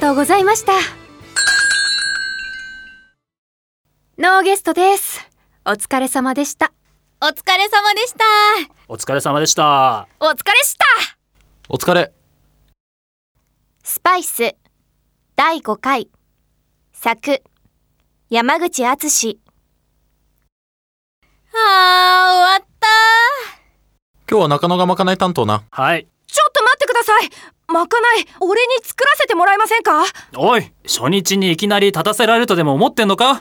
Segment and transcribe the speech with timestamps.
[0.00, 0.72] とうございました
[4.16, 5.28] ノーゲストです。
[5.64, 6.72] お疲れ様でした。
[7.20, 8.24] お疲れ様でした。
[8.88, 10.84] お疲れ様でしたお疲れした。
[11.68, 12.12] お疲れ。
[13.84, 14.56] スパイス
[15.36, 16.10] 第5回
[16.92, 17.42] 作
[18.30, 19.38] 山口敦
[21.54, 21.58] あー
[22.34, 22.86] 終わった
[24.28, 25.62] 今日は中野がまかない担当な。
[25.70, 27.30] はいちょっと待ってください。
[27.70, 28.26] まかない。
[28.40, 30.04] 俺に作らせてもらえませんか？
[30.34, 33.34] お願いおい初日にいきなり立たせられるとでも思ってんのか？
[33.34, 33.40] で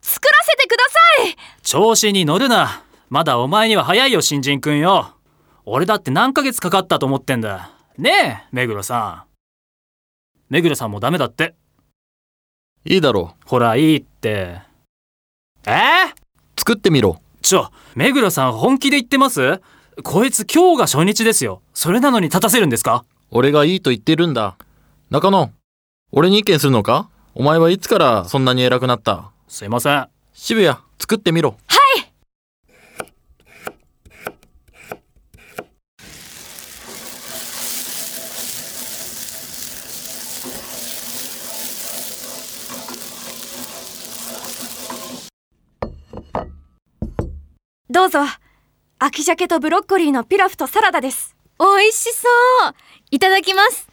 [0.00, 0.12] す。
[0.12, 1.36] 作らせてください。
[1.62, 2.84] 調子に乗るな。
[3.08, 5.16] まだお前には早いよ新人くんよ。
[5.64, 7.72] 俺だって何ヶ月かかったと思ってんだ。
[7.96, 9.28] ねえ目黒さん。
[10.48, 11.56] 目黒さんもダメだって。
[12.84, 14.62] いいだろほらいいって。
[15.66, 15.70] え？
[15.70, 16.14] ー、う。
[16.56, 17.20] 作ってみろ。
[17.42, 19.60] ちょ目黒さん本気で言ってます？
[20.04, 21.60] こいつ今日が初日ですよ。
[21.74, 23.04] それなのに立たせるんですか？
[23.32, 24.56] 俺がいいと言ってるんだ。
[25.10, 25.50] 中野、
[26.12, 27.10] 俺に意見するのか？
[27.34, 29.32] お前はいつからそんなに偉くなった？
[29.48, 30.08] すいません。
[30.32, 31.56] 渋谷、作ってみろ。
[47.90, 48.20] どうぞ
[49.00, 51.36] 秋鮭とブロッコリーのピラフとサラダです。
[51.60, 52.26] 美味しそ
[52.68, 52.74] う。
[53.12, 53.86] いただきます。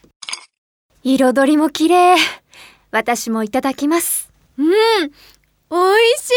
[1.03, 2.15] 彩りも綺麗。
[2.89, 4.31] 私もいただきます。
[4.57, 4.65] うん。
[4.65, 5.79] 美味
[6.17, 6.31] し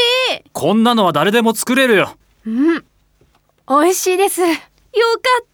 [0.45, 0.51] い。
[0.53, 2.19] こんなのは誰でも作れるよ。
[2.47, 2.85] うん。
[3.69, 4.43] 美味しいです。
[4.43, 5.47] よかっ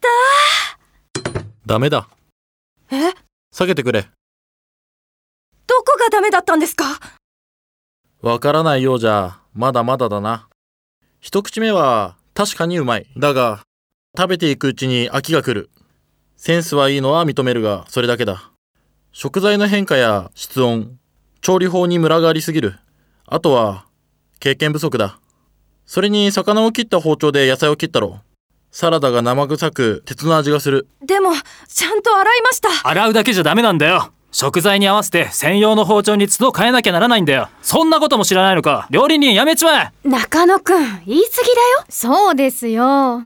[1.65, 2.09] ダメだ。
[2.91, 3.13] え？
[3.49, 4.01] 下げてくれ。
[4.01, 4.09] ど
[5.83, 6.83] こがダメだったんですか？
[8.21, 10.49] わからないようじゃ、まだまだだな。
[11.21, 13.07] 一口目は確かにうまい。
[13.17, 13.63] だが、
[14.17, 15.69] 食べていくうちに飽きが来る。
[16.35, 18.51] センスはいいのは認めるが、それだけだ。
[19.13, 20.99] 食材の変化や室温、
[21.39, 22.75] 調理法にムラがありすぎる。
[23.25, 23.85] あとは、
[24.41, 25.17] 経験不足だ。
[25.85, 28.19] それに魚を切った包丁で野菜を切ったろ。
[28.69, 30.89] サラダが生臭く鉄の味がする。
[31.01, 31.31] でも
[31.69, 41.23] ちゃんと洗いました洗うだけじゃダメなんだよ食材に合わせて専用の包丁に都度変えなきゃならないんだよそんなことも知らないのか料理人やめちまえた中野くん言い過ぎだよ
[41.87, 43.23] そうですよ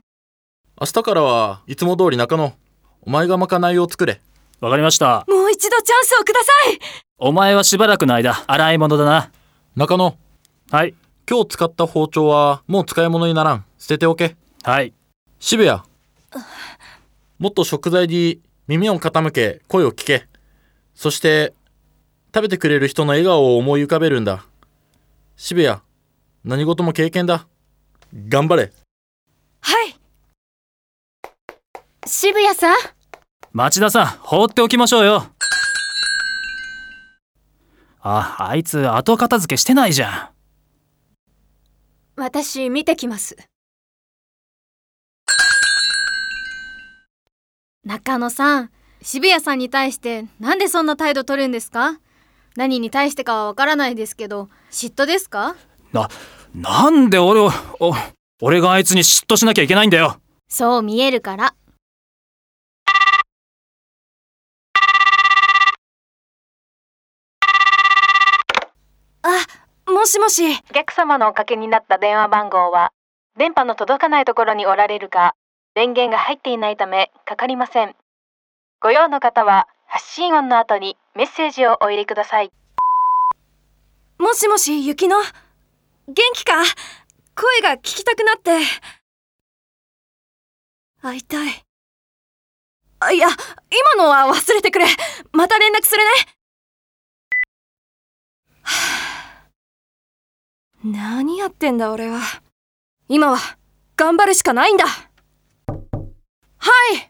[0.80, 2.54] 明日からはいつも通り中野。
[3.02, 4.20] お前がまかないを作れ。
[4.60, 6.78] わかりましたもう一度チャンスをください
[7.18, 9.32] お前はしばらくの間洗い物だな
[9.74, 10.16] 中野、
[10.70, 10.94] はい
[11.28, 13.64] 今日使った包丁はもう使い物にならん。
[13.78, 14.36] 捨てておけ。
[14.62, 14.94] はい
[15.40, 15.80] 渋谷。
[17.40, 20.29] もっと食材に耳を傾け、声を聞け。
[20.94, 21.54] そして、
[22.34, 24.44] 食べてくれる人の笑顔を思い浮かべるんだ。
[25.36, 25.80] 渋谷、
[26.44, 27.46] 何事も経験だ。
[28.28, 28.72] 頑張れ。
[29.60, 29.96] はい
[32.06, 32.76] 渋谷さん？
[33.52, 35.26] 町田さん放っておきましょうよ
[38.00, 40.32] ああいつ後片付けしてないじゃ
[42.16, 43.36] ん私見てきます
[47.84, 48.70] 中野さん
[49.02, 51.98] 渋谷さんに対してなんでそんな態度取るんですか？
[52.56, 55.56] 何に対してかはわからないですけど嫉妬ですか？
[55.92, 56.08] な
[56.54, 57.94] なんで俺をお
[58.42, 60.20] 俺があいつに嫉妬しなきゃいけないんだよ。
[60.48, 61.54] そう見えるから。
[69.86, 70.42] もしもし。
[70.70, 72.90] お客様のおかけになった電話番号は
[73.36, 75.34] 電波の届かないところにおられるか
[75.74, 77.94] 電源が入っていないためかかりません
[78.82, 82.50] ご用の方は発信音の後にメッセージをお入れください。
[84.18, 85.22] もしもし雪乃
[86.08, 86.54] 元気か？
[87.34, 88.58] 声が聞きたくなって。
[91.02, 91.64] 会いたい。
[93.00, 93.28] あいや
[93.96, 94.86] 今のは忘れてくれ。
[95.32, 96.10] また連絡するね。
[98.62, 98.72] は
[99.44, 99.50] あ
[100.84, 102.20] 何やってんだ俺は。
[103.08, 103.38] 今は
[103.96, 104.86] 頑張るしかないんだ。
[104.86, 105.10] は
[106.94, 107.09] い！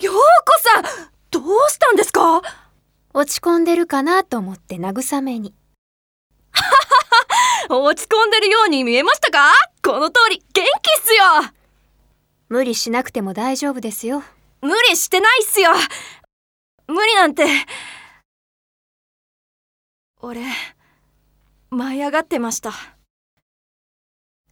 [0.00, 0.18] 陽子
[0.60, 0.82] さん
[1.30, 2.42] どうしたんですか？
[3.12, 5.54] 落ち込んでるかなと思って慰めに。
[7.68, 9.52] 落ち込んでるように見えましたか？
[9.82, 11.24] この通り元気っすよ。
[12.48, 14.24] 無理しなくても大丈夫ですよ。
[14.62, 15.70] 無理してないっすよ。
[16.86, 17.46] 無理なんて。
[20.22, 20.42] 俺
[21.70, 22.72] 舞い上がってました。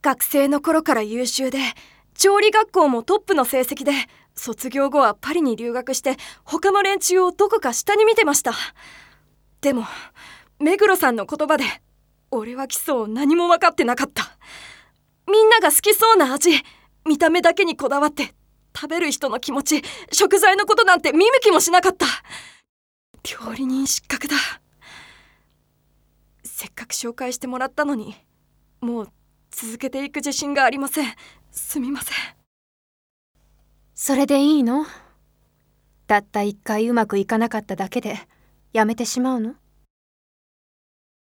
[0.03, 1.59] 学生の頃から優秀で
[2.15, 3.93] 調理学校もトップの成績で
[4.38, 8.52] 卒業後はパリに留学して他の連中をどこか下に見てました。
[9.61, 9.85] でも
[10.58, 11.64] 目黒さんの言葉で
[12.31, 14.38] 俺は基礎を何も分かってなかった。
[15.31, 16.52] みんなが好きそうな味
[17.05, 18.35] 見た目だけにこだわって
[18.75, 19.82] 食べる人の気持ち
[20.12, 22.06] 食材のことなんて見向きもしなかった。
[23.44, 24.37] 料理人失格だ。
[26.44, 28.14] せっかく紹介してもらったのに
[28.81, 29.08] もう
[29.50, 31.14] 続けていく自信がありません。
[31.50, 32.38] すみません。
[34.00, 34.87] それでいいの？
[36.06, 38.17] たった一回うまくいかなかっただけで
[38.73, 39.55] やめてしまうの？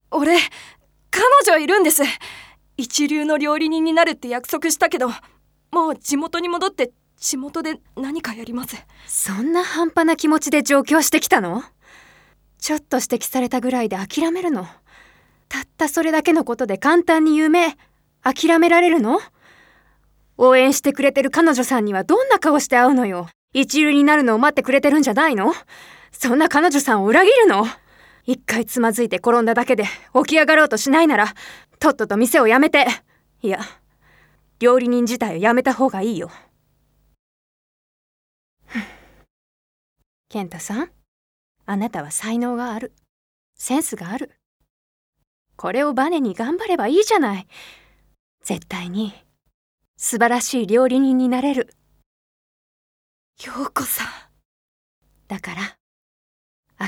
[0.10, 0.36] 俺
[1.12, 2.02] 彼女いるんです。
[2.76, 5.10] 一流の料理人になるって約束したけど
[5.72, 8.76] もう地元に戻って地元で何かやります。
[9.06, 11.62] そんな半端な気持ちで上京してきたの？
[12.58, 14.66] ちょっと指摘されたぐらいで諦めるの？
[15.50, 17.78] たったそれだけのことで簡単に夢
[18.24, 19.20] 諦められるの？
[20.38, 23.28] 応援してくれてる彼女さんにはどんな顔して会うのよ。
[23.54, 25.54] 一流になるのを待ってくれてるんじゃないの？
[26.12, 27.66] そんな彼女さんを裏切るの？
[28.26, 31.34] 一回つまずいて転んだだけで起き上がろうとしないなら
[31.80, 32.88] とっとと店を辞めて。
[33.42, 33.60] いや
[34.60, 36.32] 料理人自体をやめた方がいいよ。
[40.30, 40.90] 健太さん
[41.66, 42.94] あなたは才能がある。
[43.58, 44.32] センスがある。
[45.56, 47.48] これをバネに頑張ればいいじゃない。
[48.44, 49.14] 絶対に
[49.98, 51.74] 素晴らしい料理人になれる。
[53.46, 54.08] 陽子さん。
[55.28, 55.78] だから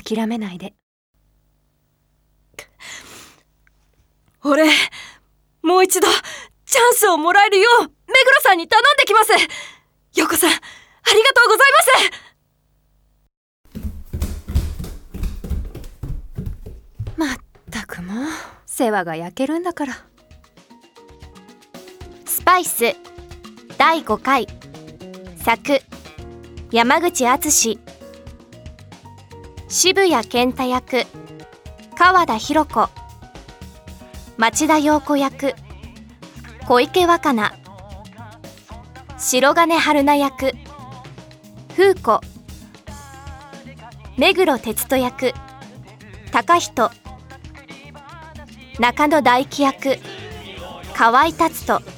[0.02, 0.74] 諦めないで。
[4.44, 4.66] 俺
[5.64, 6.08] もう一度
[6.66, 9.32] チャンスをもらえるよう目黒さんに頼んできます。
[10.16, 10.60] 陽子さんあり
[11.24, 11.68] がとうござい
[17.16, 17.18] ます。
[17.18, 17.38] まっ
[17.72, 18.26] たくもう
[18.66, 19.94] 世話が焼けるんだから。
[19.94, 20.17] ス
[22.48, 22.96] パイス
[23.78, 24.48] 第5回
[25.36, 25.82] 作
[26.72, 27.78] 山口敦。
[29.68, 31.04] 渋谷健太役
[31.98, 32.90] 川田博子。
[34.38, 35.56] 町田陽子役
[36.66, 37.52] 小池若菜。
[39.18, 40.54] 白金春菜役
[41.76, 42.22] 風子。
[44.16, 45.34] 目黒哲人役
[46.32, 46.92] 高人。
[48.80, 50.00] 中野大輝役
[50.94, 51.97] 河合達人。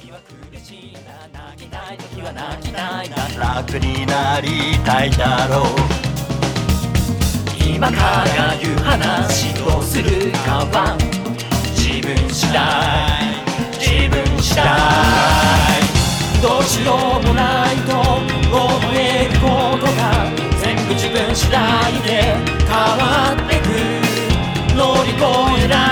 [2.22, 3.16] は泣きたいな
[3.56, 5.66] 楽になりたいだろう
[7.64, 10.96] 今から言う話をするかは
[11.74, 12.60] 自分次第
[13.78, 14.64] 自分次第
[16.42, 18.60] どうしようもないと思
[18.92, 20.28] えることが
[20.60, 21.58] 全部自分次第
[22.02, 22.36] で
[22.68, 23.68] 変わってく
[24.76, 25.24] 乗り越
[25.64, 25.89] えない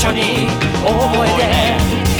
[0.00, 0.46] 緒に
[0.82, 2.19] 覚えて